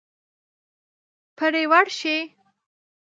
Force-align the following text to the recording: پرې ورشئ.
پرې 1.37 1.63
ورشئ. 1.71 2.17